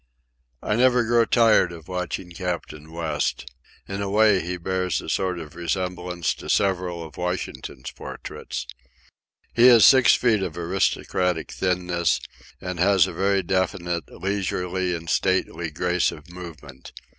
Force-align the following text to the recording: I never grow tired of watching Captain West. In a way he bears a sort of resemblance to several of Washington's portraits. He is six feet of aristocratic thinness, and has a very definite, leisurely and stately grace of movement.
I 0.63 0.75
never 0.75 1.03
grow 1.03 1.25
tired 1.25 1.71
of 1.71 1.87
watching 1.87 2.31
Captain 2.31 2.91
West. 2.91 3.45
In 3.87 4.01
a 4.01 4.09
way 4.09 4.39
he 4.41 4.57
bears 4.57 4.99
a 4.99 5.07
sort 5.09 5.37
of 5.37 5.53
resemblance 5.55 6.33
to 6.33 6.49
several 6.49 7.03
of 7.05 7.17
Washington's 7.17 7.91
portraits. 7.91 8.65
He 9.53 9.67
is 9.67 9.85
six 9.85 10.15
feet 10.15 10.41
of 10.41 10.57
aristocratic 10.57 11.51
thinness, 11.51 12.19
and 12.59 12.79
has 12.79 13.05
a 13.05 13.13
very 13.13 13.43
definite, 13.43 14.11
leisurely 14.11 14.95
and 14.95 15.07
stately 15.07 15.69
grace 15.69 16.11
of 16.11 16.31
movement. 16.31 16.93